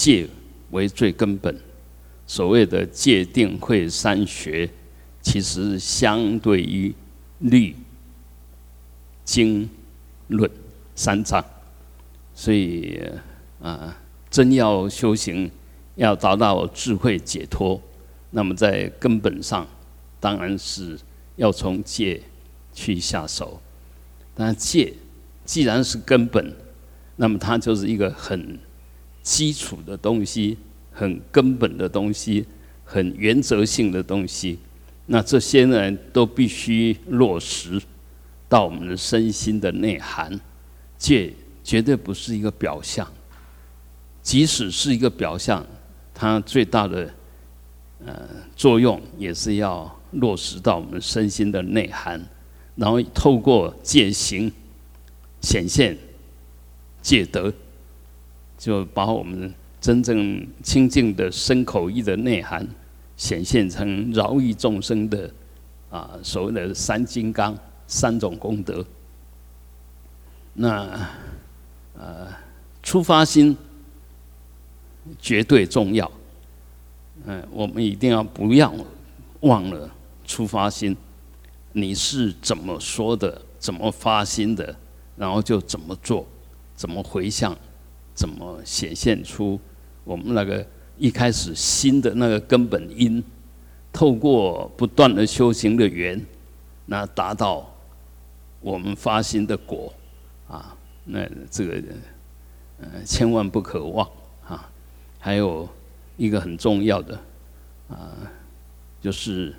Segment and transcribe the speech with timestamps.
[0.00, 0.26] 戒
[0.70, 1.54] 为最根本。
[2.26, 4.70] 所谓的戒定慧三学，
[5.20, 6.94] 其实相对于
[7.40, 7.76] 律、
[9.26, 9.68] 经、
[10.28, 10.50] 论
[10.94, 11.44] 三藏。
[12.34, 12.98] 所以
[13.60, 13.94] 啊，
[14.30, 15.50] 真要修行，
[15.96, 17.78] 要达到智慧解脱，
[18.30, 19.66] 那么在根本上，
[20.18, 20.98] 当然是
[21.36, 22.22] 要从戒
[22.72, 23.60] 去下手。
[24.34, 24.94] 但戒
[25.44, 26.56] 既然是根本，
[27.16, 28.58] 那么它就是一个很
[29.22, 30.56] 基础的东西，
[30.92, 32.46] 很根本的东西，
[32.84, 34.58] 很原则性的东西。
[35.06, 37.80] 那这些呢，都必须落实
[38.48, 40.38] 到我们的身心的内涵。
[40.96, 41.32] 戒
[41.64, 43.10] 绝对不是一个表象，
[44.22, 45.66] 即使是一个表象，
[46.12, 47.12] 它最大的
[48.04, 52.20] 呃作用也是要落实到我们身心的内涵，
[52.76, 54.52] 然后透过戒行
[55.40, 55.96] 显现。
[57.02, 57.50] 戒德，
[58.60, 59.50] 就把我们
[59.80, 62.68] 真正清净的身口意的内涵
[63.16, 65.32] 显现成饶益众生的
[65.88, 68.84] 啊所谓的三金刚三种功德。
[70.52, 71.08] 那
[71.98, 72.26] 呃
[72.82, 73.56] 出发心
[75.18, 76.10] 绝对重要，
[77.24, 78.70] 嗯，我们一定要不要
[79.40, 79.90] 忘了
[80.26, 80.94] 出发心。
[81.72, 84.76] 你是怎么说的，怎么发心的，
[85.16, 86.26] 然后就怎么做。
[86.76, 87.56] 怎么回向？
[88.20, 89.58] 怎么显现出
[90.04, 90.66] 我们那个
[90.98, 93.24] 一开始心的那个根本因？
[93.90, 96.22] 透过不断的修行的缘，
[96.84, 97.74] 那达到
[98.60, 99.90] 我们发心的果
[100.46, 100.76] 啊！
[101.06, 101.82] 那这个
[102.78, 104.06] 呃，千万不可忘
[104.46, 104.70] 啊！
[105.18, 105.66] 还有
[106.18, 107.18] 一个很重要的
[107.88, 108.12] 啊，
[109.00, 109.54] 就是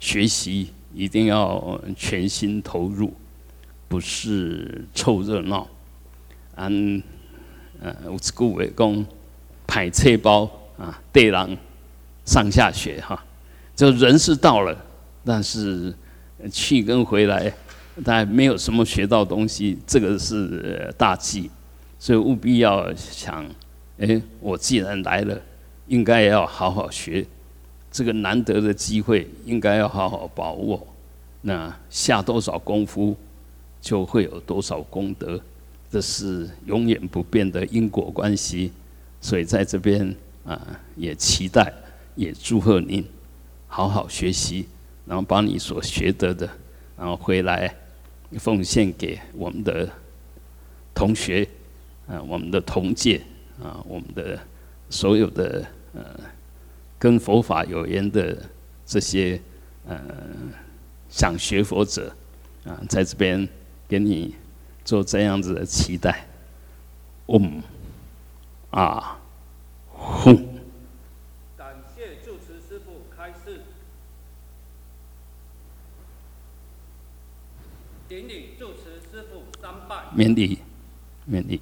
[0.00, 3.12] 学习一定要全心投入，
[3.88, 5.68] 不是凑热闹。
[6.54, 7.02] 嗯
[7.80, 9.06] 呃，有一句话讲，
[9.66, 11.58] 排车包啊，对人
[12.24, 13.22] 上下学哈。
[13.74, 14.76] 就人是到了，
[15.24, 15.94] 但是
[16.50, 17.52] 去跟回来，
[18.04, 21.50] 但没有什么学到东西，这个是大忌。
[21.98, 23.44] 所以务必要想，
[23.98, 25.38] 哎，我既然来了，
[25.86, 27.26] 应该要好好学，
[27.90, 30.86] 这个难得的机会，应该要好好把握。
[31.42, 33.16] 那下多少功夫，
[33.80, 35.40] 就会有多少功德。
[35.90, 38.72] 这是永远不变的因果关系，
[39.20, 40.14] 所以在这边
[40.44, 40.60] 啊，
[40.96, 41.72] 也期待，
[42.16, 43.04] 也祝贺您
[43.68, 44.66] 好好学习，
[45.06, 46.48] 然后把你所学得的，
[46.98, 47.72] 然后回来
[48.38, 49.88] 奉献给我们的
[50.92, 51.48] 同学，
[52.08, 53.22] 啊，我们的同届，
[53.62, 54.38] 啊，我们的
[54.90, 55.64] 所有的
[55.94, 56.02] 呃，
[56.98, 58.36] 跟佛法有缘的
[58.84, 59.40] 这些
[59.86, 60.00] 呃
[61.08, 62.12] 想学佛者，
[62.64, 63.48] 啊，在这边
[63.88, 64.34] 给你。
[64.86, 66.28] 做这样子的期待，
[67.26, 67.60] 嗯
[68.70, 69.18] 啊
[69.92, 70.34] 哼。
[71.56, 73.62] 感谢住持师傅开示，
[78.08, 80.04] 顶礼住持师傅三拜。
[80.14, 80.60] 免礼，
[81.24, 81.60] 免礼。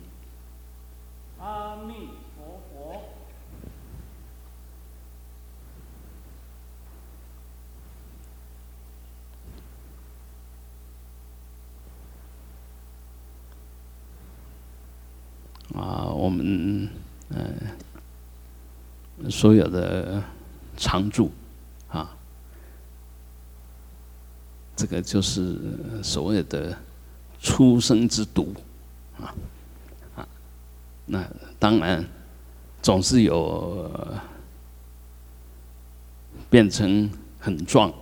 [15.75, 16.89] 啊，我们
[17.31, 17.53] 嗯，
[19.29, 20.23] 所有的
[20.77, 21.33] 常住
[21.89, 22.17] 啊，
[24.77, 25.59] 这个就是
[26.01, 26.77] 所谓的
[27.41, 28.55] 出生之毒
[29.19, 29.35] 啊
[30.15, 30.29] 啊，
[31.07, 32.05] 那当然
[32.81, 33.91] 总是有
[36.49, 37.93] 变成很壮，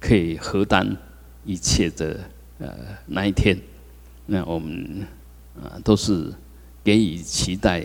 [0.00, 0.96] 可以核担
[1.44, 2.20] 一切的
[2.58, 2.74] 呃
[3.06, 3.56] 那一天，
[4.26, 5.06] 那我们
[5.62, 6.34] 啊都是。
[6.84, 7.84] 给予期待，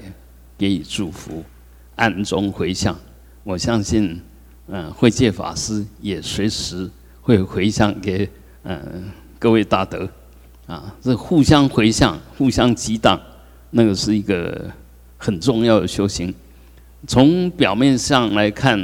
[0.57, 1.43] 给予祝福，
[1.95, 2.93] 暗中回向。
[3.43, 4.21] 我相信，
[4.67, 6.87] 嗯，慧戒法师也随时
[7.21, 8.29] 会回向给
[8.63, 10.07] 嗯各位大德，
[10.67, 13.19] 啊，这互相回向，互相激荡，
[13.71, 14.69] 那个是一个
[15.17, 16.33] 很重要的修行。
[17.07, 18.77] 从表面上来看，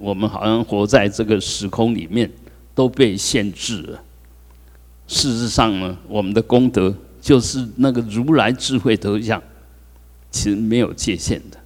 [0.00, 2.28] 我们好像活在这个时空里面，
[2.74, 4.02] 都被限制了。
[5.06, 9.40] 事实上呢，我们的功德就是那个如来智慧德相。
[10.30, 11.58] 其实没有界限的。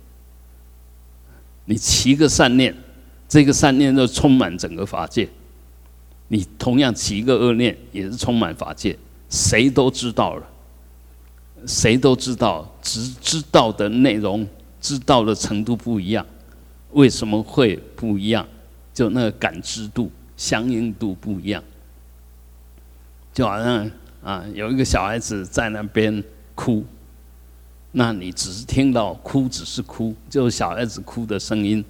[1.66, 2.74] 你起一个善念，
[3.28, 5.26] 这个善念就充满整个法界；
[6.28, 8.98] 你同样起一个恶念，也是充满法界。
[9.30, 10.46] 谁都知道了，
[11.66, 14.46] 谁都知道，只知道的内容、
[14.80, 16.24] 知道的程度不一样。
[16.92, 18.46] 为什么会不一样？
[18.92, 21.62] 就那个感知度、相应度不一样。
[23.32, 23.90] 就好像
[24.22, 26.22] 啊，有一个小孩子在那边
[26.54, 26.84] 哭。
[27.96, 31.84] 那你只是听到哭，只是哭，就是小孩子哭的声音。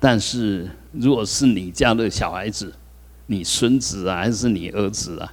[0.00, 2.72] 但是如果是你家的小孩子，
[3.26, 5.30] 你孙子啊，还是你儿子啊，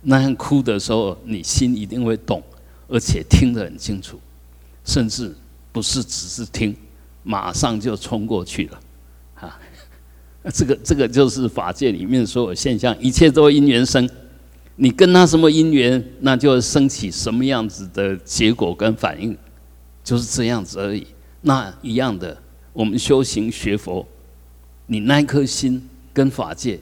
[0.00, 2.42] 那样哭的时候，你心一定会动，
[2.88, 4.18] 而且听得很清楚，
[4.82, 5.34] 甚至
[5.72, 6.74] 不是只是听，
[7.22, 8.80] 马上就冲过去了，
[9.34, 9.60] 啊，
[10.54, 14.08] 这个这个就是法界里面所有现象，一切都因缘生。
[14.82, 19.36] 你跟他什么因缘，那就升起什么样子的结果跟反应，
[20.02, 21.06] 就是这样子而已。
[21.42, 22.34] 那一样的，
[22.72, 24.06] 我们修行学佛，
[24.86, 26.80] 你那颗心跟法界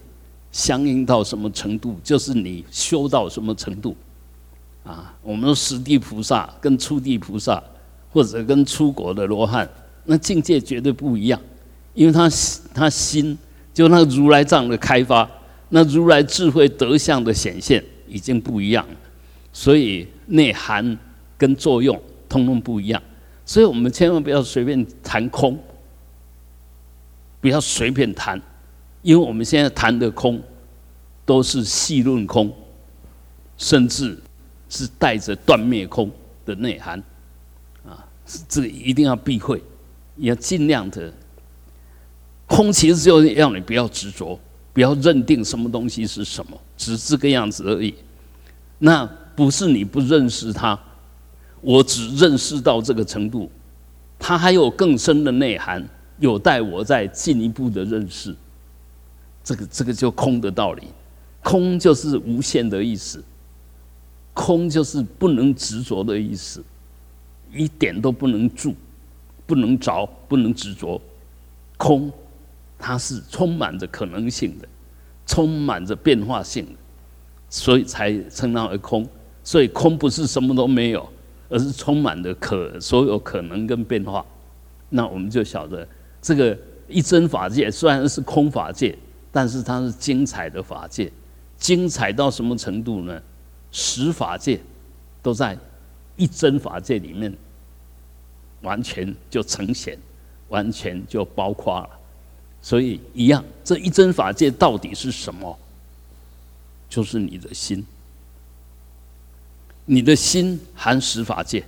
[0.52, 3.96] 相应到什么程度，就是你修到什么程度。
[4.84, 7.60] 啊，我们说十地菩萨跟初地菩萨，
[8.12, 9.68] 或者跟出国的罗汉，
[10.04, 11.40] 那境界绝对不一样，
[11.94, 12.30] 因为他
[12.72, 13.36] 他心
[13.74, 15.28] 就那个如来藏的开发。
[15.70, 18.96] 那如来智慧德相的显现已经不一样了，
[19.52, 20.98] 所以内涵
[21.36, 23.02] 跟作用通通不一样，
[23.44, 25.58] 所以我们千万不要随便谈空，
[27.40, 28.40] 不要随便谈，
[29.02, 30.42] 因为我们现在谈的空
[31.26, 32.50] 都是细论空，
[33.58, 34.18] 甚至
[34.70, 36.10] 是带着断灭空
[36.46, 36.98] 的内涵，
[37.86, 38.08] 啊，
[38.48, 39.62] 这个一定要避讳，
[40.16, 41.12] 要尽量的
[42.46, 44.40] 空，其实就是要你不要执着。
[44.78, 47.92] 不要认定什么东西是什么，只是这个样子而已。
[48.78, 49.04] 那
[49.34, 50.78] 不是你不认识它，
[51.60, 53.50] 我只认识到这个程度，
[54.20, 55.84] 它还有更深的内涵，
[56.20, 58.32] 有待我再进一步的认识。
[59.42, 60.84] 这个这个就空的道理，
[61.42, 63.20] 空就是无限的意思，
[64.32, 66.62] 空就是不能执着的意思，
[67.52, 68.76] 一点都不能住，
[69.44, 71.02] 不能着，不能执着，
[71.76, 72.12] 空。
[72.78, 74.68] 它是充满着可能性的，
[75.26, 76.72] 充满着变化性的，
[77.50, 79.06] 所以才称它为空。
[79.42, 81.08] 所以空不是什么都没有，
[81.48, 84.24] 而是充满着可所有可能跟变化。
[84.90, 85.86] 那我们就晓得，
[86.20, 88.96] 这个一真法界虽然是空法界，
[89.32, 91.10] 但是它是精彩的法界。
[91.56, 93.20] 精彩到什么程度呢？
[93.72, 94.60] 十法界
[95.20, 95.58] 都在
[96.16, 97.34] 一真法界里面，
[98.62, 99.98] 完全就呈现，
[100.48, 101.97] 完全就包括了。
[102.60, 105.58] 所以一样，这一真法界到底是什么？
[106.88, 107.84] 就是你的心。
[109.86, 111.64] 你的心含十法界，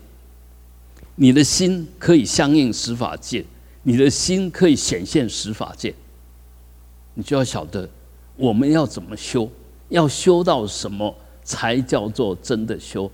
[1.15, 3.45] 你的心可以相应十法界，
[3.83, 5.95] 你的心可以显现十法界。
[7.15, 7.89] 你就要晓得，
[8.37, 9.51] 我们要怎么修，
[9.89, 13.11] 要修到什么才叫做真的修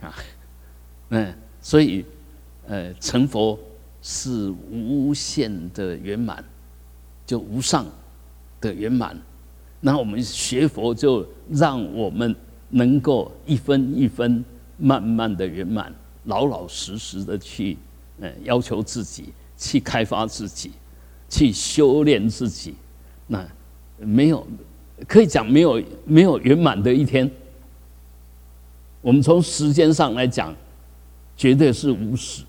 [0.00, 0.14] 啊？
[1.10, 2.04] 嗯，所以，
[2.66, 3.58] 呃，成佛
[4.02, 6.44] 是无限的圆满。
[7.28, 7.84] 就无上
[8.58, 9.14] 的圆满，
[9.82, 12.34] 那我们学佛就让我们
[12.70, 14.42] 能够一分一分
[14.78, 15.94] 慢慢的圆满，
[16.24, 17.76] 老老实实的去，
[18.18, 19.26] 呃，要求自己，
[19.58, 20.72] 去开发自己，
[21.28, 22.74] 去修炼自己。
[23.26, 23.46] 那
[23.98, 24.46] 没有
[25.06, 27.30] 可以讲没有没有圆满的一天。
[29.02, 30.56] 我们从时间上来讲，
[31.36, 32.42] 绝对是无始。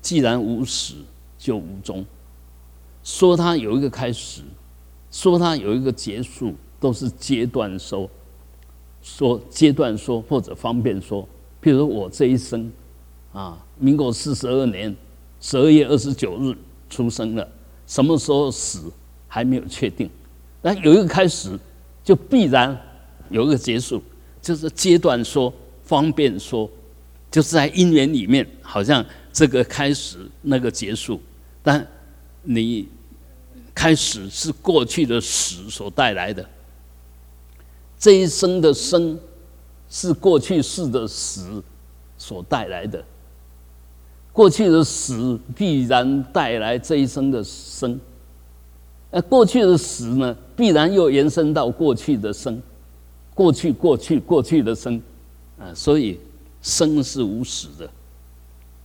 [0.00, 0.94] 既然无始，
[1.38, 2.02] 就无终。
[3.02, 4.42] 说它有一个开始，
[5.10, 8.08] 说它有一个结束，都是阶段说。
[9.02, 11.26] 说阶段说或者方便说，
[11.62, 12.70] 譬如我这一生，
[13.32, 14.94] 啊，民国四十二年
[15.40, 16.54] 十二月二十九日
[16.90, 17.48] 出生了，
[17.86, 18.92] 什么时候死
[19.26, 20.10] 还没有确定，
[20.60, 21.58] 那有一个开始，
[22.04, 22.78] 就必然
[23.30, 24.02] 有一个结束，
[24.42, 25.50] 就是阶段说
[25.82, 26.68] 方便说，
[27.30, 29.02] 就是在因缘里面，好像
[29.32, 31.18] 这个开始那个结束，
[31.62, 31.86] 但。
[32.42, 32.88] 你
[33.74, 36.44] 开始是过去的死所带来的，
[37.98, 39.18] 这一生的生
[39.88, 41.62] 是过去世的死
[42.16, 43.04] 所带来的。
[44.32, 47.98] 过去的死必然带来这一生的生，
[49.10, 52.62] 呃，过去的死呢，必然又延伸到过去的生，
[53.34, 55.02] 过去过去过去的生，
[55.58, 56.18] 啊，所以
[56.62, 57.90] 生是无始的，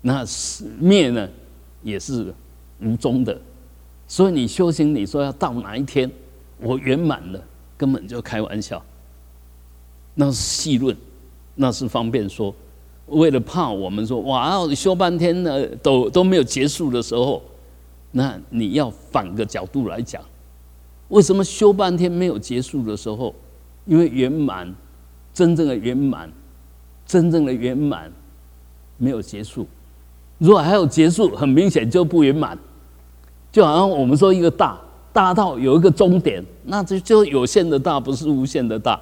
[0.02, 1.30] 那死灭呢，
[1.84, 2.34] 也是。
[2.82, 3.40] 无终的，
[4.08, 6.10] 所以你修行，你说要到哪一天
[6.60, 7.42] 我圆满了，
[7.78, 8.84] 根本就开玩笑。
[10.14, 10.96] 那是细论，
[11.56, 12.54] 那是方便说。
[13.08, 17.42] 为了怕我们说哇哦，修半天呢，都都没有结束的时候，
[18.12, 20.24] 那你要反个角度来讲，
[21.10, 23.36] 为什么修半天没有结束的时候？
[23.86, 24.74] 因为圆满，
[25.32, 26.32] 真正的圆满，
[27.06, 28.12] 真正的圆满
[28.98, 29.68] 没有结束。
[30.38, 32.58] 如果还有结束，很明显就不圆满。
[33.52, 34.78] 就好像我们说一个大
[35.14, 39.00] 大到有一个终点，那就就有限的大，不是无限的大。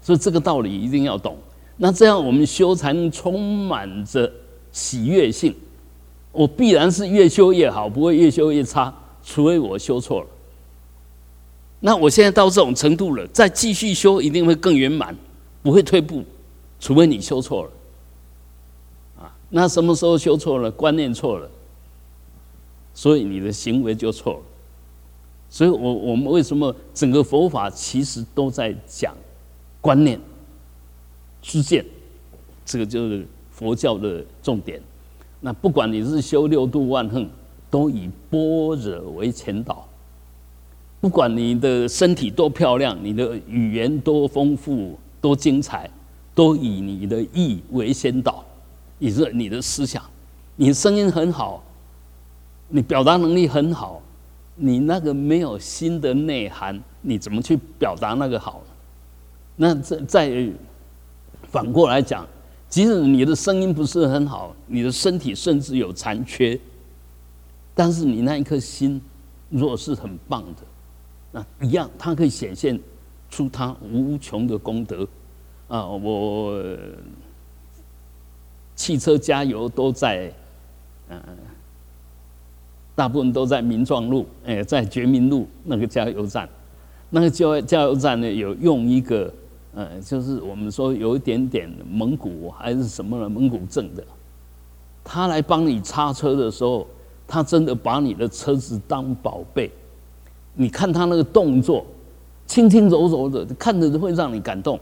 [0.00, 1.36] 所以这个道理一定要懂。
[1.76, 4.30] 那这样我们修才能充满着
[4.70, 5.54] 喜悦性。
[6.30, 10.26] 我必然是越修越好，不会越修越差，除非我修错了。
[11.80, 15.16] 那我现在到这种程度了，再继续修一定会更圆满，
[15.62, 16.22] 不会退步，
[16.78, 17.70] 除非你修错了。
[19.18, 20.70] 啊，那什么时候修错了？
[20.70, 21.48] 观念错了，
[22.94, 24.40] 所以你的行为就错了。
[25.48, 29.14] 所以我我们为什么整个佛法其实都在讲
[29.80, 30.20] 观念、
[31.40, 31.84] 知见，
[32.64, 34.82] 这个就是佛教的重点。
[35.40, 37.28] 那不管你是修六度万恨，
[37.70, 39.86] 都以般若为前导；
[41.00, 45.88] 不管你的身体多漂亮，你的语言多丰富、多精彩，
[46.34, 48.44] 都以你的意为先导，
[48.98, 50.02] 以是你的思想。
[50.56, 51.62] 你声音很好，
[52.68, 54.00] 你表达能力很好，
[54.54, 58.62] 你那个没有心的内涵，你怎么去表达那个好？
[59.56, 60.52] 那再再
[61.42, 62.26] 反过来讲。
[62.68, 66.58] 即使你的声音不是很好，你的身体甚至有残缺，
[67.74, 69.00] 但是你那一颗心
[69.50, 70.62] 若是很棒的，
[71.30, 72.78] 那一样，它可以显现
[73.30, 75.06] 出它无穷的功德
[75.68, 75.86] 啊！
[75.86, 76.60] 我
[78.76, 80.32] 汽车加油都在，
[81.08, 81.18] 嗯，
[82.94, 86.48] 大部分都在民壮路，哎，在觉民路那个加油站，
[87.10, 89.32] 那个加加油站呢，有用一个。
[89.78, 94.02] 嗯，就是我们说有一点点蒙古还是什么蒙古镇的，
[95.04, 96.86] 他来帮你擦车的时候，
[97.28, 99.70] 他真的把你的车子当宝贝。
[100.54, 101.84] 你看他那个动作，
[102.46, 104.80] 轻轻柔柔的，看着会让你感动。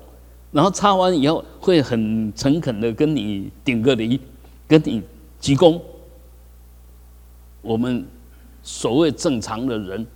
[0.54, 4.20] 然后擦完以后，会很诚恳的跟你顶个礼，
[4.68, 5.02] 跟你
[5.40, 5.80] 鞠躬。
[7.60, 8.06] 我们
[8.62, 10.06] 所谓正常的人，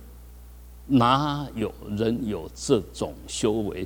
[0.87, 3.85] 哪有人有这种修为？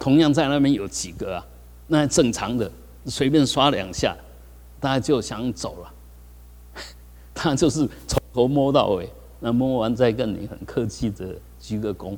[0.00, 1.46] 同样在那边有几个啊？
[1.86, 2.68] 那正常的，
[3.04, 4.16] 随便刷两下，
[4.80, 5.94] 大家就想走了。
[7.32, 12.16] 他就是从头摸到尾，那摸完再跟你很客气的鞠个躬。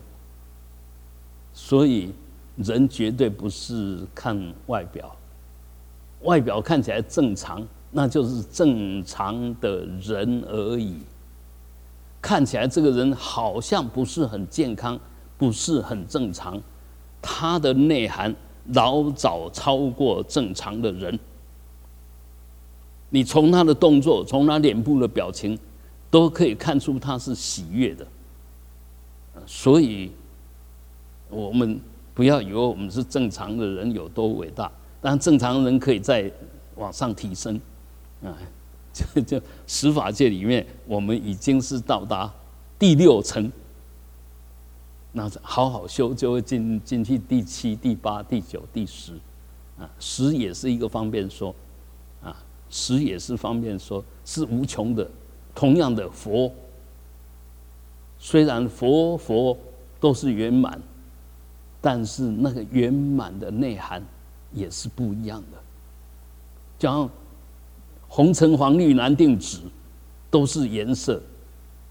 [1.55, 2.13] 所以
[2.57, 5.17] 人绝对不是看外表，
[6.23, 10.99] 外表看起来正常，那就是正常的人而已。
[12.21, 15.01] 看起来这个人好像不是很健康，
[15.39, 16.61] 不是很正常。
[17.23, 18.35] 他的内涵
[18.75, 21.19] 老早超过正常的人，
[23.09, 25.59] 你从他的动作，从他脸部的表情，
[26.11, 28.07] 都可以看出他是喜悦的。
[29.47, 30.13] 所以，
[31.29, 31.81] 我们
[32.15, 36.31] 不要以为我们是正常的人有多伟大，但正常人可以再
[36.77, 37.61] 往上提升。
[38.23, 38.37] 啊，
[38.93, 42.33] 就就十法界里面，我们已经是到达
[42.79, 43.51] 第六层。
[45.13, 49.13] 那好好修，就会进进去第七、第八、第九、第十，
[49.79, 51.55] 啊，十也是一个方便说，
[52.23, 52.37] 啊，
[52.69, 55.09] 十也是方便说，是无穷的。
[55.55, 56.53] 同样的佛，
[58.19, 59.57] 虽然佛佛
[60.01, 60.81] 都是圆满，
[61.81, 64.03] 但是那个圆满的内涵
[64.53, 65.59] 也是不一样的。
[66.79, 67.09] 讲
[68.09, 69.61] 红橙黄绿蓝靛紫，
[70.31, 71.21] 都是颜色，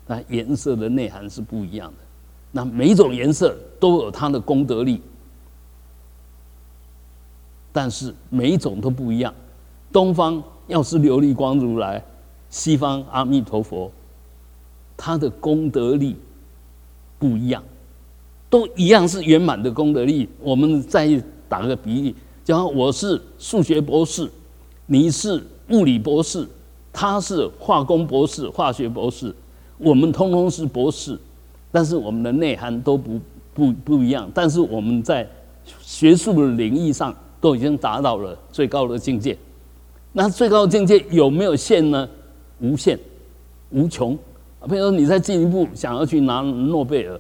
[0.06, 1.98] 那颜色的内涵是不一样的。
[2.52, 5.02] 那每一种颜色都有它的功德力，
[7.72, 9.34] 但是每一种都不一样。
[9.92, 12.04] 东方要是琉璃光如来，
[12.50, 13.92] 西方阿弥陀佛，
[14.98, 16.16] 他的功德力
[17.20, 17.64] 不一样，
[18.50, 20.28] 都一样是圆满的功德力。
[20.42, 21.08] 我们再
[21.48, 24.30] 打个比喻，假如我是数学博士，
[24.88, 26.46] 你是物理博士，
[26.92, 29.34] 他是化工博士、化学博士，
[29.78, 31.18] 我们通通是博士。
[31.70, 33.20] 但是我们的内涵都不
[33.54, 35.28] 不不一样，但是我们在
[35.82, 39.38] 学术的领域上都已经达到了最高的境界。
[40.14, 42.08] 那最高的境界有没有限呢？
[42.60, 42.98] 无限、
[43.70, 44.18] 无穷。
[44.66, 47.20] 比如说，你再进一步想要去拿诺贝尔，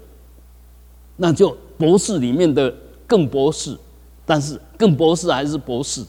[1.17, 2.73] 那就博士里面的
[3.05, 3.77] 更博士，
[4.25, 6.03] 但是更博士还是博士，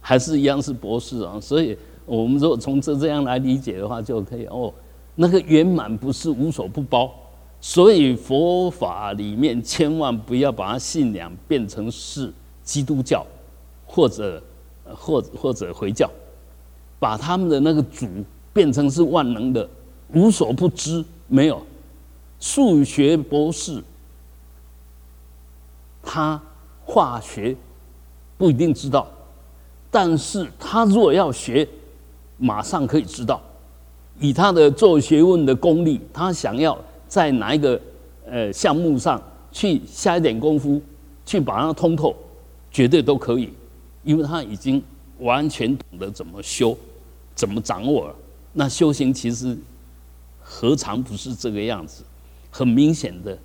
[0.00, 1.38] 还是一样是博士啊。
[1.40, 4.72] 所以，我们如果从这这样来理解的话，就可以哦，
[5.14, 7.10] 那个圆满不是无所不包。
[7.60, 12.32] 所以佛法里面千万不要把它信仰变成是
[12.62, 13.26] 基督教，
[13.84, 14.40] 或者
[14.94, 16.08] 或或者回教，
[17.00, 18.06] 把他们的那个主
[18.52, 19.68] 变成是万能的、
[20.12, 21.04] 无所不知。
[21.26, 21.62] 没有
[22.40, 23.82] 数学博士，
[26.02, 26.40] 他
[26.84, 27.54] 化学
[28.36, 29.06] 不一定知道，
[29.90, 31.68] 但是他如果要学，
[32.38, 33.40] 马上可以知道。
[34.18, 36.78] 以他的做学问的功力，他想要。
[37.08, 37.80] 在哪一个
[38.26, 39.18] 呃项目上
[39.50, 40.78] 去下一点功夫，
[41.24, 42.14] 去把它通透，
[42.70, 43.50] 绝对都可以，
[44.04, 44.82] 因为他已经
[45.20, 46.76] 完全懂得怎么修，
[47.34, 48.14] 怎么掌握了。
[48.52, 49.56] 那修行其实
[50.50, 52.02] 何尝不是这个样子？
[52.50, 53.38] 很明显的，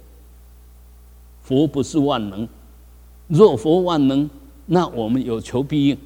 [1.44, 2.48] 佛不是万能。
[3.28, 4.30] 若佛万能，
[4.68, 5.98] 那我们有求必应。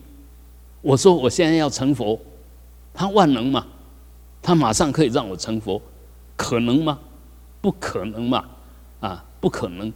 [0.82, 2.20] 我说我现在要成佛，
[2.94, 3.68] 他万能吗？
[4.42, 5.80] 他马上可以让我成佛，
[6.36, 6.98] 可能吗？
[7.62, 8.46] 不可能嘛！
[9.00, 9.94] 啊，不可能。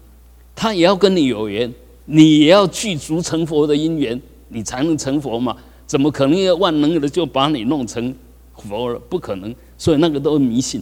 [0.55, 1.73] 他也要跟你有缘，
[2.05, 5.57] 你也要具足成佛的因缘，你才能成佛嘛？
[5.87, 8.13] 怎么可能要万能的就把你弄成
[8.55, 8.99] 佛了？
[9.09, 9.53] 不可能。
[9.77, 10.81] 所以那个都是迷信，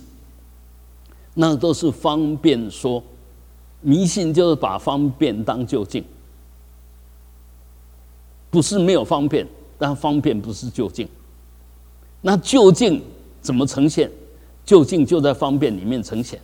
[1.42, 3.02] 那都是方便说。
[3.80, 6.04] 迷信就是把方便当就近。
[8.50, 11.08] 不是没有方便，但方便不是就近。
[12.20, 13.02] 那究竟
[13.42, 14.12] 怎么呈现？
[14.66, 16.42] 究竟就在方便里面呈现。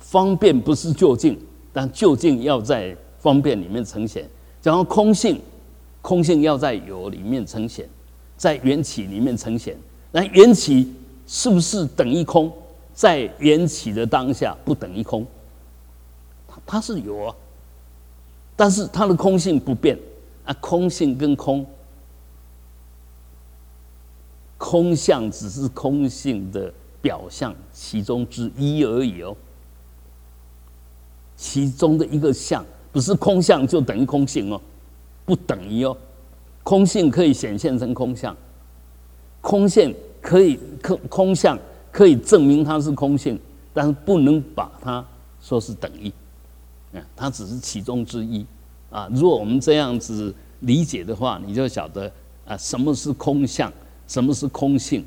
[0.00, 1.38] 方便不是就近，
[1.74, 4.26] 但就近要在方便里面呈现。
[4.62, 5.38] 假如空性，
[6.00, 7.86] 空性要在有里面呈现，
[8.38, 9.76] 在缘起里面呈现。
[10.10, 10.90] 那缘起
[11.26, 12.50] 是不是等于空？
[12.96, 15.24] 在缘起的当下不等于空，
[16.48, 17.36] 它它是有啊，
[18.56, 19.96] 但是它的空性不变。
[20.46, 21.66] 啊，空性跟空，
[24.56, 26.72] 空相只是空性的
[27.02, 29.36] 表象其中之一而已哦。
[31.36, 34.60] 其中的一个相，不是空相就等于空性哦，
[35.24, 35.96] 不等于哦。
[36.62, 38.36] 空性可以显现成空相，
[39.40, 41.58] 空性可以空空相
[41.96, 43.40] 可以证明它是空性，
[43.72, 45.02] 但是不能把它
[45.40, 46.12] 说是等于，
[46.92, 48.44] 嗯，它只是其中之一。
[48.90, 52.12] 啊，如果我们这样子理解的话，你就晓得
[52.44, 53.72] 啊，什么是空相，
[54.06, 55.02] 什么是空性。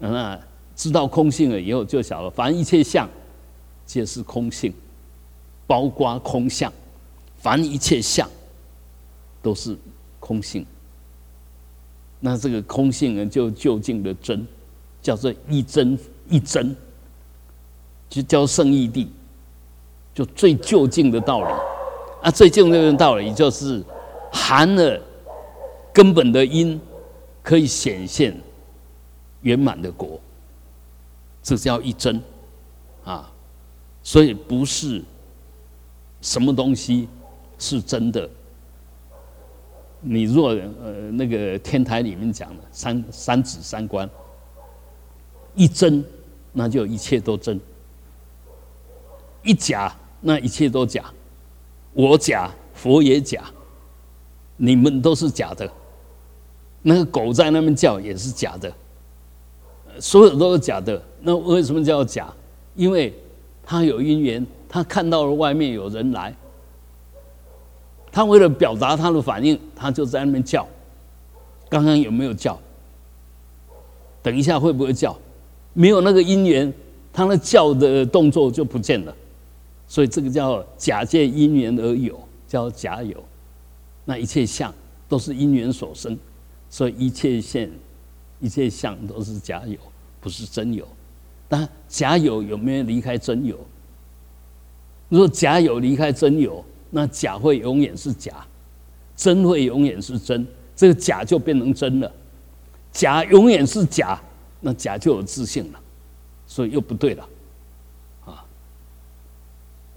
[0.00, 0.36] 那
[0.74, 3.08] 知道空性了以后，就晓得凡一切相
[3.86, 4.74] 皆是空性，
[5.68, 6.72] 包括空相，
[7.36, 8.28] 凡一切相
[9.40, 9.78] 都是
[10.18, 10.66] 空性。
[12.18, 14.44] 那这个空性呢，就究竟的真，
[15.00, 15.96] 叫做一真
[16.28, 16.74] 一真，
[18.08, 19.10] 就叫圣义地，
[20.14, 21.50] 就最究竟的道理。
[22.22, 23.82] 啊，最近这个道理就是
[24.32, 25.00] 含了
[25.92, 26.80] 根本的因，
[27.42, 28.34] 可以显现
[29.42, 30.20] 圆满的果，
[31.42, 32.20] 这叫一真
[33.04, 33.30] 啊。
[34.02, 35.02] 所以不是
[36.20, 37.08] 什么东西
[37.58, 38.28] 是真的。
[40.00, 44.08] 你若呃那个天台里面讲的三三指三观，
[45.54, 46.04] 一真
[46.52, 47.58] 那就一切都真；
[49.42, 51.04] 一假那一切都假。
[51.92, 53.44] 我假，佛也假，
[54.56, 55.70] 你们都是假的。
[56.82, 58.72] 那个狗在那边叫也是假的，
[60.00, 61.00] 所有都是假的。
[61.20, 62.32] 那为什么叫假？
[62.74, 63.14] 因为
[63.64, 66.34] 他有因缘，他看到了外面有人来，
[68.10, 70.66] 他为了表达他的反应，他就在那边叫。
[71.68, 72.58] 刚刚有没有叫？
[74.22, 75.16] 等一下会不会叫？
[75.74, 76.72] 没有那个因缘，
[77.12, 79.14] 他那叫的动作就不见了。
[79.86, 83.22] 所以这个叫假借因缘而有，叫假有。
[84.06, 84.72] 那一切相
[85.08, 86.18] 都是因缘所生，
[86.70, 87.70] 所以一切现、
[88.40, 89.76] 一切相都是假有，
[90.20, 90.86] 不是真有。
[91.48, 93.58] 但假有有没有离开真有？
[95.10, 98.46] 如果假有离开真有，那假会永远是假，
[99.14, 100.46] 真会永远是真。
[100.74, 102.10] 这个假就变成真了。
[102.90, 104.20] 假永远是假，
[104.66, 105.80] 那假就有自信了，
[106.46, 107.28] 所以又不对了。
[108.24, 108.42] 啊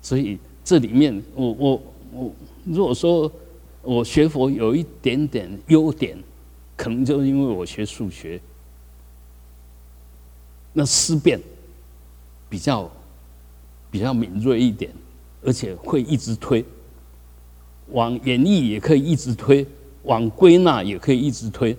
[0.02, 2.32] 所以这里面，我我我，
[2.66, 3.32] 如果说
[3.82, 6.18] 我学佛有一点点优点，
[6.76, 8.42] 可能就是因为我学数学，
[10.74, 11.42] 那思辨
[12.50, 12.92] 比较
[13.90, 14.92] 比较敏锐一点，
[15.46, 16.66] 而且会一直推，
[17.92, 19.66] 往演绎也可以一直推，
[20.04, 21.76] 往归纳也可以一直推，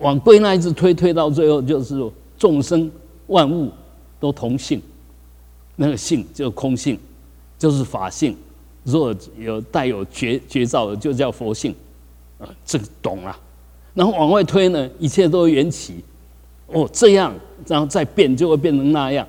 [0.00, 2.90] 往归纳一直推推到最后就是众生
[3.28, 3.70] 万物
[4.18, 4.80] 都同性。
[5.76, 6.98] 那个性就空性，
[7.58, 8.36] 就是法性。
[8.84, 11.74] 若有带有觉觉照的，就叫佛性。
[12.38, 13.36] 啊，这个懂了。
[13.94, 16.04] 然后往外推呢，一切都缘起。
[16.68, 17.34] 哦，这样，
[17.66, 19.26] 然后再变，就会变成那样。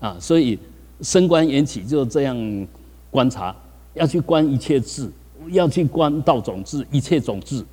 [0.00, 0.58] 啊，所以
[1.00, 2.66] 升观缘起就这样
[3.10, 3.54] 观察，
[3.94, 5.10] 要去观一切智，
[5.50, 7.64] 要去观道种智，一切种智，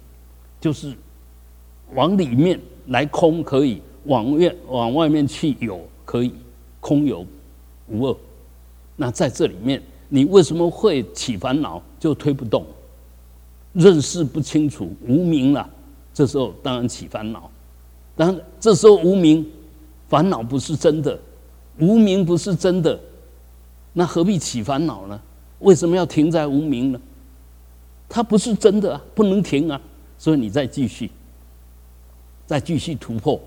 [0.60, 0.93] 就是
[1.93, 6.34] 往里面来空可以，往外往外面去有可以，
[6.80, 7.26] 空有。
[7.88, 8.17] 无二，
[8.95, 11.80] 那在这里面，你为什么会起烦恼？
[12.00, 12.65] 就推不动，
[13.74, 15.69] 认识不清楚，无名了。
[16.12, 17.52] 这时候当然起烦恼。
[18.15, 19.45] 当然，这时候无名，
[20.10, 21.19] 烦恼不是真的，
[21.80, 23.00] 无名不是真的，
[23.93, 25.21] 那何必起烦恼呢？
[25.60, 27.00] 为什么要停在无名呢？
[28.10, 29.80] 它不是真的啊，不能停啊！
[30.17, 31.12] 所以你再继续，
[32.45, 33.39] 再继续突破，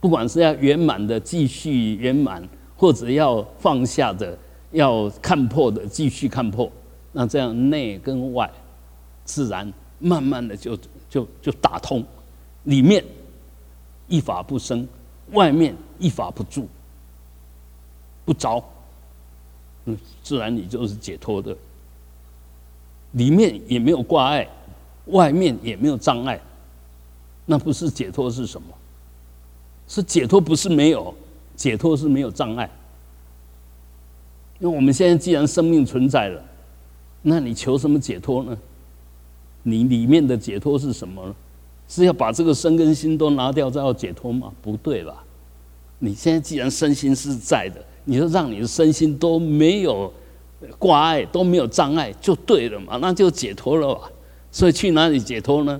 [0.00, 2.42] 不管是要圆满的继续圆满，
[2.76, 4.36] 或者要放下的、
[4.72, 6.70] 要看破的继续看破，
[7.12, 8.50] 那这样内跟外
[9.24, 10.76] 自然慢慢的就
[11.08, 12.04] 就就打通，
[12.64, 13.04] 里面
[14.08, 14.86] 一法不生，
[15.32, 16.68] 外面一法不住，
[18.24, 18.62] 不着，
[19.84, 21.56] 嗯，自然你就是解脱的。
[23.12, 24.48] 里面也没有挂碍，
[25.06, 26.40] 外面也没有障碍，
[27.46, 28.68] 那不是解脱是什么？
[29.86, 31.14] 是解脱不是没有，
[31.56, 32.70] 解脱是没有障碍。
[34.60, 36.42] 因为我们现在既然生命存在了，
[37.22, 38.56] 那你求什么解脱呢？
[39.62, 41.34] 你里面的解脱是什么呢？
[41.88, 44.52] 是要把这个身跟心都拿掉，再要解脱吗？
[44.62, 45.24] 不对吧？
[45.98, 50.12] 你现在既然身心是在的，你就让你的身心都没有。
[50.78, 54.10] 挂碍都没有障碍就对了嘛，那就解脱了吧。
[54.50, 55.78] 所以去哪里解脱呢？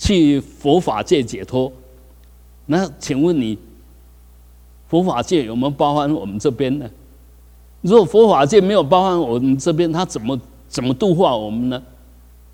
[0.00, 1.70] 去佛法界解脱。
[2.64, 3.58] 那请问你，
[4.88, 6.88] 佛法界有没有包含我们这边呢？
[7.82, 11.82] 如果佛法界没有包含我们这边，他怎么怎么度化我们呢？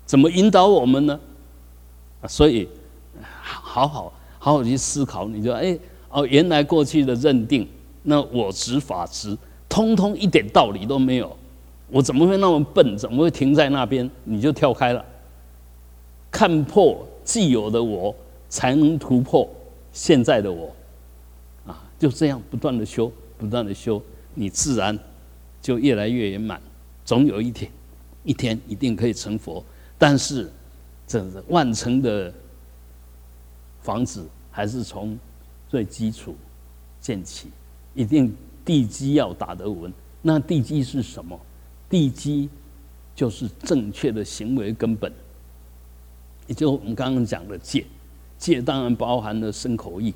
[0.05, 1.17] 怎么引导我们呢？
[2.27, 2.67] 所以，
[3.21, 5.77] 好好好好去思考，你就哎
[6.09, 7.65] 哦，原来过去的认定，
[8.03, 9.37] 那我执法执。
[9.69, 11.35] 通通一点道理都没有，
[11.89, 12.97] 我怎么会那么笨？
[12.97, 14.09] 怎么会停在那边？
[14.25, 15.05] 你就跳开了，
[16.31, 18.15] 看破既有的我，
[18.47, 19.45] 才能突破
[19.91, 20.73] 现在的我，
[21.65, 24.01] 啊，就这样不断的修，不断的修，
[24.33, 24.97] 你自然
[25.61, 26.61] 就越来越圆满。
[27.03, 27.69] 总有一天，
[28.23, 29.61] 一天一定可以成佛。
[29.97, 30.49] 但是，
[31.05, 32.33] 这万层的
[33.81, 35.19] 房子还是从
[35.67, 36.33] 最基础
[37.01, 37.49] 建起，
[37.93, 38.33] 一定。
[38.63, 41.39] 地基要打得稳，那地基是什么？
[41.89, 42.49] 地基
[43.15, 45.09] 就是正确的行为根本，
[46.47, 47.85] 也就我们刚刚讲的戒。
[48.37, 50.13] 戒当然包含了身口意，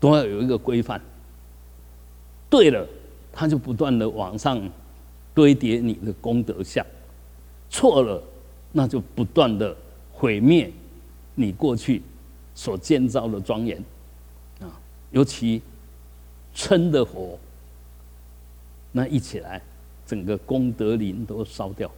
[0.00, 1.00] 都要有一个规范。
[2.50, 2.86] 对了，
[3.32, 4.60] 他就不断的往上
[5.34, 6.84] 堆叠你的功德相；
[7.70, 8.22] 错了，
[8.72, 9.76] 那就不断的
[10.12, 10.70] 毁灭
[11.34, 12.02] 你过去
[12.54, 13.78] 所建造的庄严。
[14.60, 14.66] 啊，
[15.10, 15.62] 尤其
[16.54, 17.38] 嗔的火。
[18.90, 19.60] 那一起来，
[20.06, 21.90] 整个功德林都烧掉，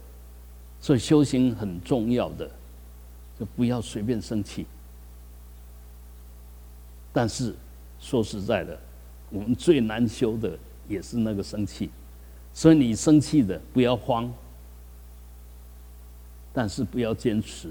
[0.80, 2.50] 所以修行很重要的，
[3.38, 4.66] 就不要随便生气。
[7.12, 7.54] 但是
[7.98, 8.78] 说实在的，
[9.30, 11.90] 我们最难修的也是那个生气，
[12.52, 14.32] 所以你生气的不要慌，
[16.52, 17.70] 但是不要坚持。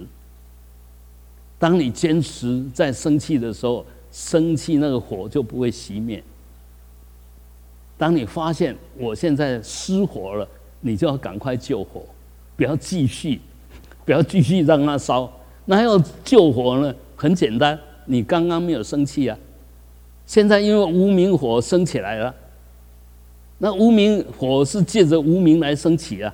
[1.58, 6.24] 当你坚持在生气的时候，生气那个火就不会熄灭。
[7.98, 10.48] 当你发现我现在失火了，
[10.82, 12.04] 你就要赶快救火，
[12.58, 13.40] 不要继续，
[14.04, 15.32] 不要继续让它烧。
[15.66, 16.94] 那要救火呢？
[17.16, 19.38] 很简单，你刚刚没有生气啊，
[20.26, 22.34] 现在因为无名火升起来了，
[23.58, 26.34] 那无名火是借着无名来升起啊。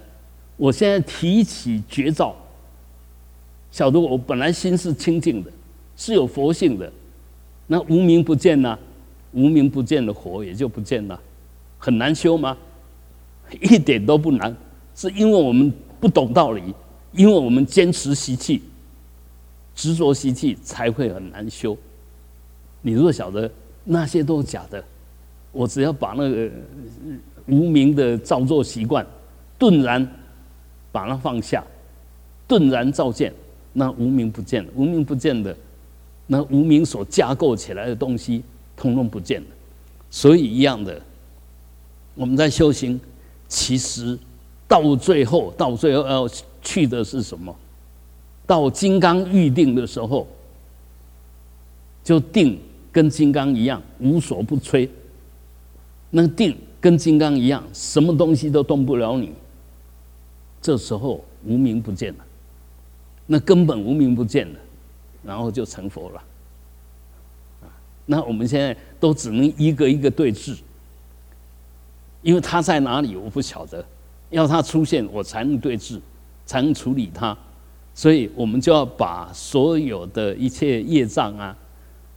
[0.57, 2.35] 我现在提起绝招，
[3.71, 5.51] 晓得我本来心是清净的，
[5.95, 6.91] 是有佛性的，
[7.67, 8.77] 那无名不见了，
[9.31, 11.19] 无名不见的，火也就不见了。
[11.77, 12.57] 很难修吗？
[13.61, 14.55] 一点都不难，
[14.95, 16.61] 是因为我们不懂道理，
[17.11, 18.61] 因为我们坚持习气、
[19.81, 21.75] 执着习气，才会很难修。
[22.83, 23.49] 你若晓得
[23.83, 24.83] 那些都是假的，
[25.51, 26.51] 我只要把那个
[27.47, 29.03] 无名的造作习惯
[29.57, 30.07] 顿然
[30.91, 31.63] 把它放下，
[32.47, 33.33] 顿然照见，
[33.73, 35.57] 那无名不见了，无名不见的，
[36.27, 38.43] 那无名所架构起来的东西，
[38.77, 39.47] 通通不见了。
[40.11, 41.01] 所以一样的。
[42.13, 43.01] 我们在修行，
[43.47, 44.15] 其实
[44.67, 46.29] 到最后，到最后要
[46.61, 47.55] 去的是什么？
[48.51, 50.27] 到金刚预定的时候，
[52.03, 52.59] 就定
[52.91, 54.89] 跟金刚一样，无所不摧。
[56.09, 59.31] 那定跟金刚一样，什么东西都动不了你。
[60.61, 62.25] 这时候无名不见了，
[63.25, 64.59] 那根本无名不见了，
[65.23, 66.21] 然后就成佛了。
[68.05, 70.57] 那我们现在都只能一个一个对峙。
[72.21, 73.85] 因为他在哪里，我不晓得，
[74.29, 76.01] 要他出现，我才能对峙，
[76.45, 77.37] 才能处理他，
[77.93, 81.55] 所以我们就要把所有的一切业障啊，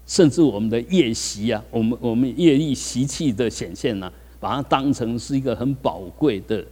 [0.07, 6.65] 甚至我们的业习啊，我们我们业力习气的显现呢，把它当成是一个很宝贵的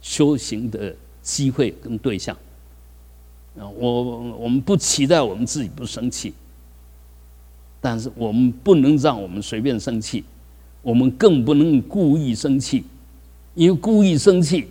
[0.00, 2.36] 修行的机会跟对象。
[3.58, 4.02] 啊，我
[4.38, 6.32] 我们不期待我们自己不生气，
[7.80, 10.24] 但是我们不能让我们随便生气。
[10.80, 12.84] 我们更不能故意生气，
[13.54, 14.68] 因为故意生气，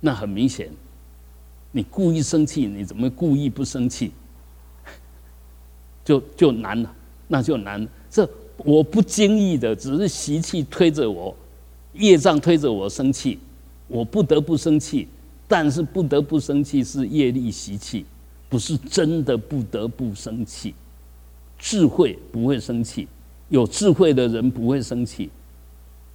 [0.00, 0.70] 那很明显，
[1.72, 4.12] 你故意生气，你怎么故意不生气？
[6.04, 6.94] 就就难了，
[7.26, 7.88] 那就难了。
[8.10, 11.36] 这我不经意的，只是习气推着我，
[11.92, 13.38] 业障推着我生气，
[13.86, 15.06] 我不得不生气。
[15.50, 18.04] 但是不得不生气是业力习气，
[18.50, 20.74] 不是真的不得不生气。
[21.58, 23.08] 智慧不会生气，
[23.48, 25.30] 有智慧的人不会生气。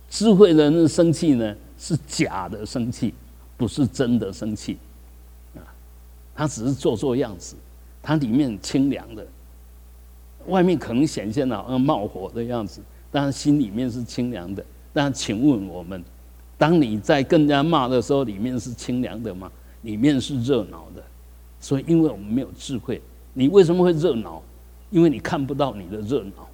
[0.08, 3.12] 智慧人生气呢，是假的生气，
[3.58, 4.78] 不是真的生气。
[6.36, 7.56] 他只是做做样子，
[8.02, 9.26] 它里面清凉的。
[10.48, 14.66] 外面可能显现好像冒火的样子，但是心里面是清凉的。
[14.92, 16.04] 但请问我们，
[16.58, 19.52] 当你在更加骂的时候，里面是清凉的吗？
[19.84, 21.02] 里面是热闹的。
[21.60, 23.02] 所以，因为我们没有智慧，
[23.34, 24.42] 你为什么会热闹？
[24.90, 26.48] 因为你看不到你的热闹，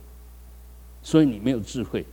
[1.01, 2.05] 所以你没有智慧。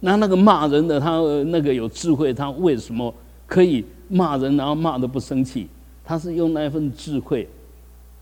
[0.00, 3.14] 那那个骂人的，他那个有智慧，他为什么
[3.46, 5.68] 可以骂人，然后骂的不生气？
[6.08, 7.46] 他是用那份智慧，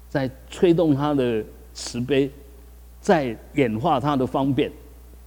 [0.09, 2.29] 在吹动他的慈悲。
[2.99, 4.72] 在演化他的方便，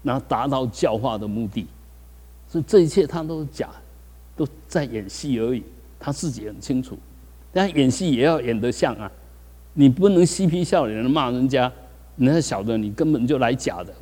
[0.03, 1.65] 然后达到教化的目的，
[2.45, 3.69] 所以这一切他都是假，
[4.35, 5.63] 都在演戏而已。
[5.97, 6.97] 他自己很清楚，
[7.53, 9.09] 但演戏也要演得像啊！
[9.73, 11.71] 你不能嬉皮笑脸的骂人家，
[12.17, 13.93] 人家晓得你根本就来假的。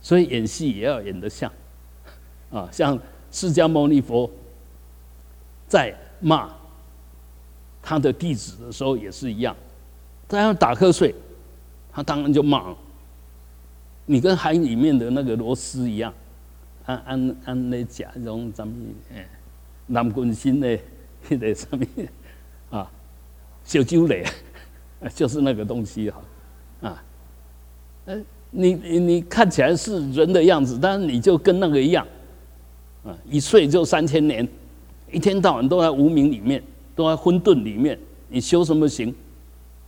[0.00, 1.52] 所以演戏也要演得像，
[2.50, 2.98] 啊，像
[3.30, 4.28] 释迦牟尼佛
[5.68, 6.52] 在骂
[7.88, 9.54] 他的弟子的时候也是一样，
[10.26, 11.14] 他要打瞌睡，
[11.92, 12.68] 他当然就骂。
[12.68, 12.76] 了。
[14.06, 16.12] 你跟海里面的那个螺丝一样，
[16.86, 18.74] 按按按那假种咱们
[19.14, 19.24] 哎，
[19.86, 20.76] 南滚心的
[21.28, 21.88] 那个上面
[22.70, 22.90] 啊，
[23.62, 24.24] 小酒雷，
[25.14, 26.22] 就是那个东西哈，
[26.80, 27.04] 啊，
[28.06, 28.20] 哎，
[28.50, 32.04] 你你你看起来是人的样子，但是你就跟那个一样，
[33.04, 34.48] 啊，一睡就三千年，
[35.12, 36.60] 一天到晚都在无名里面，
[36.96, 37.96] 都在混沌里面，
[38.28, 39.14] 你修什么行？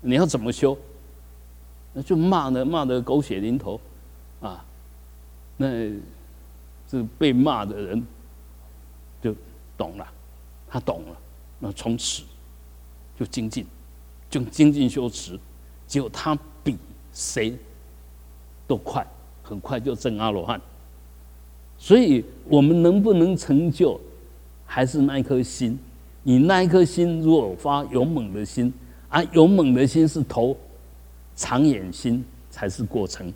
[0.03, 0.79] 你要怎么修？
[1.93, 3.81] 那就骂呢，骂的狗血淋头。
[4.41, 4.65] 啊，
[5.57, 5.67] 那
[6.87, 8.07] 这被骂的人
[9.21, 9.35] 就
[9.77, 10.07] 懂了，
[10.69, 11.17] 他懂了，
[11.59, 12.23] 那从此
[13.19, 13.67] 就精进，
[14.31, 15.37] 就精进修持，
[15.87, 16.77] 结果他比
[17.13, 17.57] 谁
[18.67, 19.05] 都快，
[19.43, 20.61] 很快就证阿罗汉。
[21.77, 24.01] 所以我们能不能成就，
[24.65, 25.77] 还是那一颗心。
[26.29, 28.71] 你那一颗心，如果发勇猛的心，
[29.09, 30.55] 啊，勇猛的心是头，
[31.35, 33.33] 长远心才是过程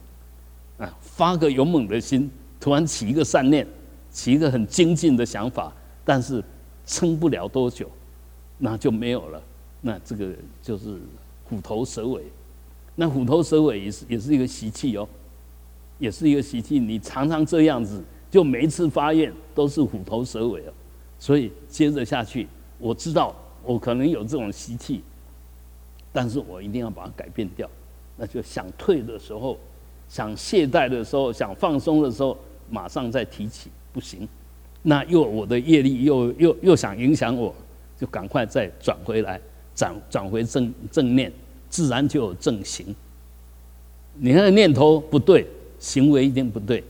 [0.76, 0.94] 啊。
[1.00, 3.66] 发个勇猛的心，突然起一个善念，
[4.11, 5.72] 起一个很精进的想法，
[6.05, 6.44] 但是
[6.85, 7.88] 撑不了多久，
[8.59, 9.42] 那就没有了。
[9.81, 10.28] 那这个
[10.61, 11.00] 就是
[11.44, 12.22] 虎头蛇尾。
[12.94, 15.09] 那虎头蛇尾也是也是一个习气哦，
[15.98, 16.78] 也是一个习气。
[16.78, 20.72] 你常常这样子，就每一次发愿都是虎头蛇尾哦。
[21.18, 22.46] 所以接着下去，
[22.83, 25.03] 我知道我可能有这种习气，
[26.12, 27.71] 但是我一定要把它改变掉。
[28.16, 29.57] 那就想退的时候。
[30.09, 32.37] 想懈怠的时候，想放松的时候，
[32.68, 34.29] 马上再提起，不行。
[34.83, 37.55] 那又我的业力又又又想影响我，
[37.99, 39.40] 就赶快再转回来，
[39.75, 41.33] 转转回正正念，
[41.71, 42.95] 自然就有正行。
[44.12, 45.47] 你那个念头不对，
[45.79, 46.85] 行为一定不对。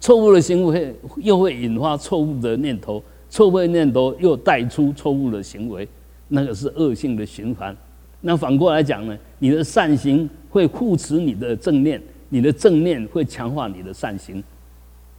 [0.00, 5.88] 错误的行为又会引发错误的念头，错误念头又带出错误的行为，
[6.28, 7.74] 那个是恶性的循环。
[8.20, 12.02] 那反过来讲呢，你的善行会护持你的正念。
[12.32, 14.40] 你的正念会强化你的善行，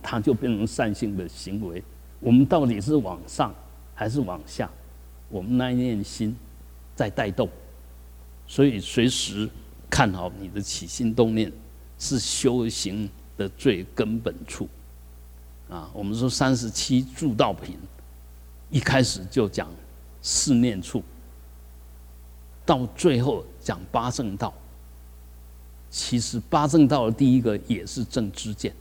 [0.01, 1.83] 它就变成善性的行为。
[2.21, 3.53] 我们到底是往上
[3.93, 4.69] 还是往下？
[5.27, 6.33] 我们那一念心
[6.95, 7.49] 在带动，
[8.47, 9.49] 所以随时
[9.89, 11.51] 看好你的起心动念
[11.99, 14.69] 是修行的最根本处。
[15.69, 17.75] 啊，我们说三十七助道品，
[18.71, 19.69] 一开始就讲
[20.21, 21.03] 四念处，
[22.65, 24.51] 到最后讲八正道。
[25.89, 28.73] 其实八正道的第一个也是正知见。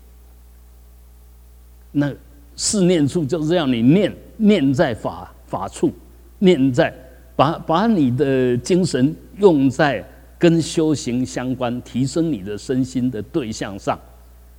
[1.90, 2.14] 那
[2.54, 5.92] 四念处就是让你念念在法法处，
[6.38, 6.94] 念在
[7.34, 13.98] 把把你的精神用在跟修行相关、提升你的身心的对象上，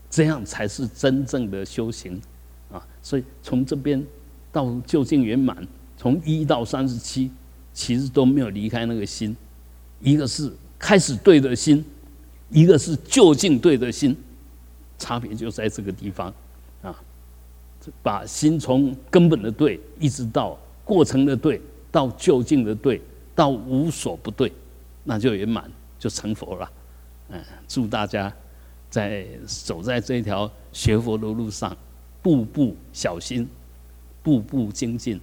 [0.10, 2.22] 这样才是真正的修行
[2.70, 2.86] 啊！
[3.02, 4.06] 所以从这边
[4.52, 7.32] 到究竟圆满，从一到三十七，
[7.74, 9.36] 其实都没有离开那个心，
[10.00, 11.84] 一个是开始对的心。
[12.54, 14.14] 一个是究竟对的心，
[15.00, 16.28] 差别就在这个地方，
[16.82, 16.94] 啊，
[18.04, 23.02] 把心从根本的对，一直到过程的对，到究竟的对，
[23.34, 24.52] 到无所不对，
[25.06, 26.70] 那就圆满，就成佛了。
[27.30, 28.30] 嗯，祝大家
[28.90, 31.74] 在走在这条学佛的路上，
[32.22, 33.48] 步步小心，
[34.24, 35.20] 步步精进，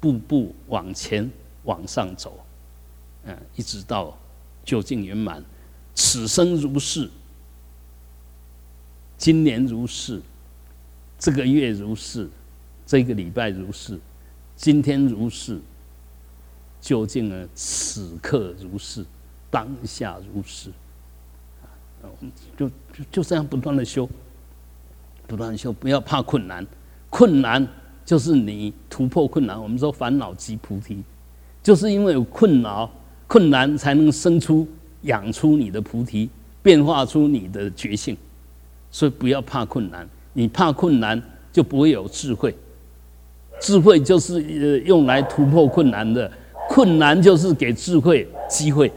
[0.00, 1.30] 步步往前
[1.64, 2.38] 往上走，
[3.24, 4.16] 嗯，一直到
[4.64, 5.44] 究竟圆满。
[5.94, 7.10] 此生如是，
[9.16, 10.20] 今年如是，
[11.18, 12.28] 这个月如是，
[12.84, 13.98] 这个礼拜如是，
[14.54, 15.58] 今天如是，
[16.80, 17.48] 究竟呢？
[17.54, 19.04] 此刻如是，
[19.50, 20.70] 当下如是，
[22.56, 24.08] 就就就这样不断的修，
[25.26, 26.64] 不断的修，不要怕困难，
[27.08, 27.66] 困难
[28.06, 29.62] 就是你突破困难。
[29.62, 31.02] 我们说烦恼即菩提，
[31.62, 32.90] 就是因为有困扰、
[33.26, 34.66] 困难，才能生出。
[35.02, 36.28] 养出你的菩提，
[36.62, 38.16] 变化出你的觉性，
[38.90, 40.08] 所以不要怕困难。
[40.32, 42.52] 你怕困难，就不会有智慧。
[43.60, 46.28] 智慧就是呃用来突破困难的，
[46.68, 48.90] 困难就是给智慧机会。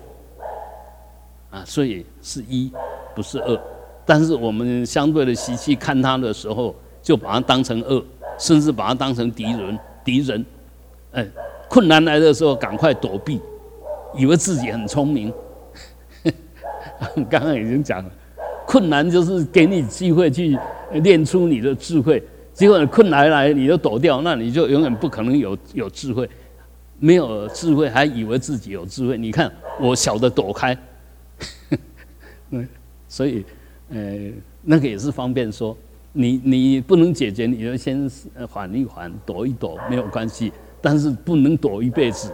[1.52, 2.72] 啊，所以是一，
[3.14, 3.62] 不是二。
[4.08, 8.04] 但是我们相对的习气看它的时候，就把它当成二，
[8.40, 9.78] 甚至把它当成敌人。
[10.04, 10.44] 敌人，
[11.12, 11.28] 哎，
[11.70, 13.40] 困难来的时候赶快躲避，
[14.16, 15.32] 以为自己很聪明。
[17.30, 18.10] 刚刚已经讲了，
[18.66, 20.58] 困难就是给你机会去
[20.94, 22.24] 练出你的智慧。
[22.54, 26.28] 结果困难来，你就躲掉，那你就永远不可能有有智慧。
[26.98, 29.18] 没有智慧，还以为自己有智慧。
[29.18, 30.78] 你看我小的躲开，
[32.50, 32.68] 嗯，
[33.08, 33.46] 所以
[33.90, 34.32] 呃，
[34.64, 35.78] 那个也是方便说，
[36.12, 38.10] 你你不能解决，你就先
[38.50, 40.52] 缓一缓，躲一躲没有关系。
[40.82, 42.34] 但是不能躲一辈子，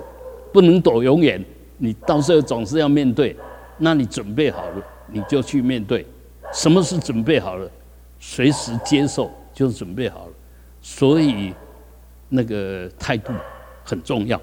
[0.54, 1.44] 不能躲永远，
[1.78, 3.36] 你到时候总是要面对。
[3.78, 6.06] 那你准备好了，你就去面对。
[6.54, 7.70] 什么是准备好了？
[8.20, 10.34] 随时接受就是准备好了。
[10.80, 11.54] 所以
[12.30, 13.34] 那个态度
[13.84, 14.40] 很重要，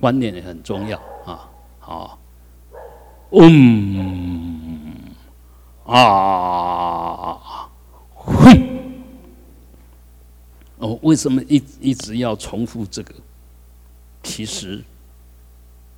[0.00, 1.50] 观念也很重要啊。
[1.80, 2.18] 好，
[3.32, 4.92] 嗯
[5.84, 7.68] 啊，
[8.14, 8.58] 会。
[10.78, 13.12] 哦，为什么一一直要重复这个？
[14.22, 14.80] 其实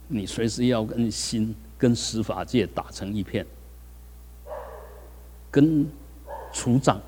[0.08, 1.54] 你随时要跟心。
[1.82, 3.44] 跟司法界打成一片，
[5.50, 5.84] 跟
[6.52, 7.00] 处长，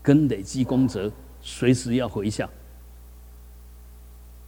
[0.00, 2.48] 跟累积功德，随时要回向。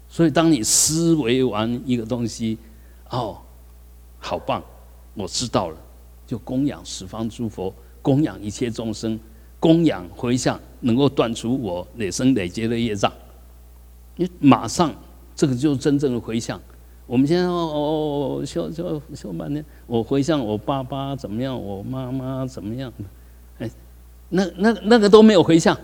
[0.09, 2.57] 所以，当你思维完一个东西，
[3.11, 3.43] 哦，
[4.21, 4.63] 好棒，
[5.15, 5.77] 我知道了，
[6.25, 9.19] 就供养十方诸佛，供养一切众生，
[9.65, 13.11] 供养回向，能够断除我累生累劫的业障。
[14.15, 14.95] 你马上，
[15.35, 16.61] 这个就真正的回向。
[17.07, 17.81] 我们现在哦哦
[18.43, 22.93] 哦修修修半天，我回向我爸爸怎么样，我妈妈怎么样，
[23.59, 23.71] 哎，
[24.29, 25.75] 那那那个都没有回向，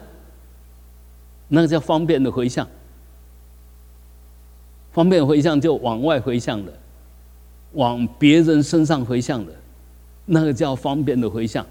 [1.48, 2.68] 那个叫方便的回向，
[4.92, 6.72] 方便回向就往外回向的，
[7.72, 9.52] 往别人身上回向的，
[10.26, 11.64] 那个叫方便的回向。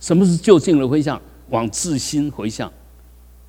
[0.00, 1.20] 什么是就近的回向？
[1.50, 2.72] 往自心回向，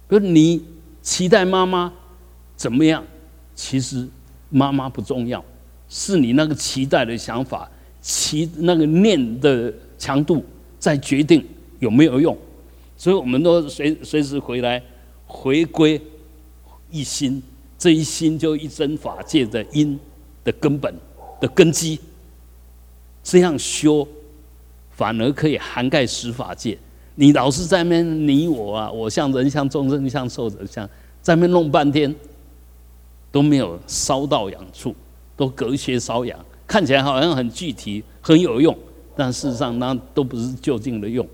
[0.07, 0.65] 比如你
[1.03, 1.93] 期待妈妈
[2.55, 3.03] 怎么样？
[3.53, 4.07] 其实
[4.49, 5.45] 妈妈不重要，
[5.87, 7.69] 是你那个期待的想法，
[8.01, 10.43] 期那个念的强度
[10.79, 11.45] 在决定
[11.77, 12.35] 有没有用。
[12.97, 14.81] 所以我们都随随时回来
[15.27, 16.01] 回归
[16.89, 17.43] 一心，
[17.77, 19.99] 这一心就一真法界的因
[20.43, 20.91] 的根本
[21.39, 21.99] 的根基。
[23.21, 24.07] 这样修
[24.91, 26.77] 反而可以涵盖十法界。
[27.15, 30.87] 你老是在那边你我啊，我像人像众生像寿者像，
[31.21, 32.13] 在那边弄半天。
[33.33, 34.93] 都没有烧到痒处，
[35.37, 38.77] 都隔靴搔痒，看起来好像很具体、很有用，
[39.15, 41.25] 但事实上那都不是就近的用。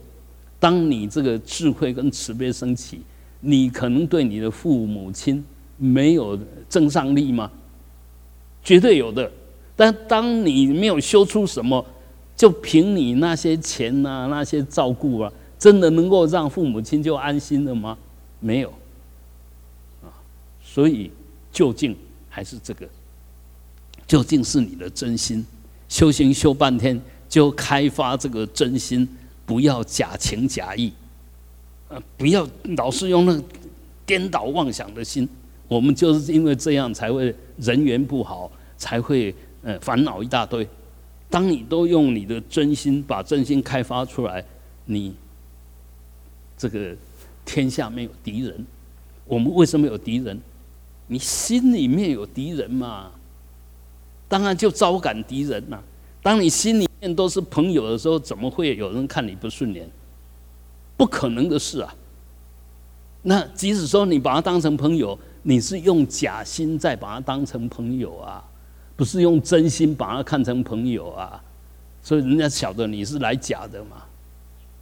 [0.60, 3.02] 当你这个智慧跟慈悲升起，
[3.40, 5.44] 你可能对你的父母亲
[5.76, 6.38] 没有
[6.70, 7.50] 正上力吗？
[8.64, 9.32] 绝对有的。
[9.76, 11.84] 但当你没有修出什么，
[12.38, 17.98] 就凭你那些钱呐、那些照顾啊，真的能够让父母亲就安心了吗？
[18.40, 18.70] 没有。
[20.02, 20.08] 啊，
[20.64, 21.12] 所以。
[21.50, 21.96] 究竟
[22.30, 22.88] 还是这个？
[24.06, 25.44] 究竟是你的真心？
[25.90, 29.08] 修行修半天，就开发这个真心，
[29.44, 30.94] 不要假情假意，
[31.88, 33.44] 呃，不要老是用那个
[34.06, 35.28] 颠倒妄想的心。
[35.68, 39.34] 我们就是因为这样，才会人缘不好，才会
[39.64, 40.68] 呃烦恼一大堆。
[41.30, 44.44] 当你都用你的真心把真心开发出来，
[44.86, 45.14] 你
[46.58, 46.96] 这个
[47.46, 48.66] 天下没有敌人。
[49.26, 50.40] 我们为什么有敌人？
[51.08, 53.12] 你心里面有敌人嘛？
[54.28, 55.82] 当然就招感敌人呐。
[56.22, 59.90] 当你心里面都是朋友的时候，怎么会有人看你不顺眼？
[60.96, 61.94] 不可能的事啊！
[63.22, 68.44] 那即使说你把他当成朋友，你是用假心在把他当成朋友啊，
[68.98, 71.42] 不是用真心把他看成朋友啊。
[72.04, 74.04] 所以人家晓得你是来假的嘛。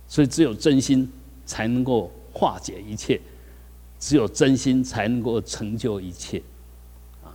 [0.08, 1.08] 所以只有真心
[1.46, 3.22] 才能够化解一切。
[3.98, 6.40] 只有真心才能够成就一切，
[7.24, 7.32] 啊，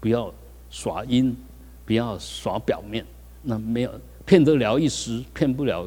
[0.00, 0.32] 不要
[0.70, 1.36] 耍阴，
[1.84, 3.04] 不要耍表面，
[3.42, 5.86] 那没有骗得了一时，骗不了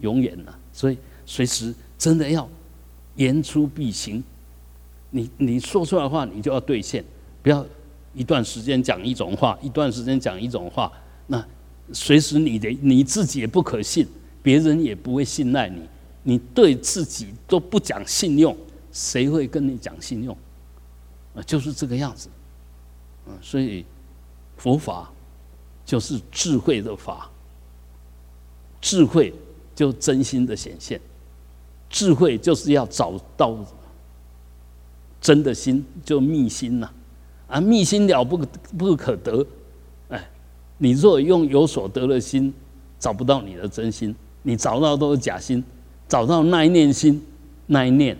[0.00, 0.56] 永远了。
[0.72, 2.48] 所以随时真的要
[3.16, 4.22] 言出必行，
[5.10, 7.02] 你你说出来的话，你就要兑现，
[7.42, 7.66] 不要
[8.14, 10.90] 一段时间讲一种话，一段时间讲一种话，
[11.26, 11.44] 那
[11.92, 14.06] 随时你的你自己也不可信，
[14.42, 15.80] 别人也不会信赖你，
[16.22, 18.56] 你对自己都不讲信用。
[18.92, 20.36] 谁会跟你讲信用？
[21.34, 22.28] 啊，就是这个样子，
[23.26, 23.84] 嗯，所以
[24.56, 25.12] 佛法
[25.84, 27.28] 就是智慧的法，
[28.80, 29.34] 智慧
[29.74, 31.00] 就真心的显现，
[31.90, 33.58] 智慧就是要找到
[35.20, 36.88] 真的心，就密心呐，
[37.48, 38.38] 啊，密心了不
[38.76, 39.46] 不可得，
[40.08, 40.28] 哎，
[40.78, 42.52] 你若用有所得的心，
[42.98, 45.62] 找不到你的真心，你找到都是假心，
[46.08, 47.22] 找到那一念心，
[47.66, 48.16] 那一念。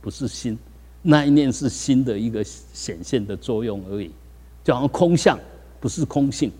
[0.00, 0.56] 不是心，
[1.02, 4.10] 那一念是心的一个显现的作用而已，
[4.62, 5.38] 就好像空相
[5.80, 6.52] 不是空性，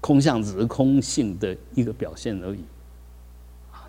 [0.00, 2.58] 空相只是空性的一个表现而已。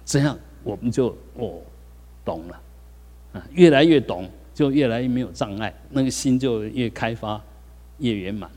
[0.05, 1.55] 这样我们就哦
[2.23, 2.61] 懂了，
[3.33, 7.39] 啊，越来越懂，就越来越没有障碍，那个心就越开发
[7.99, 8.49] 越圆满。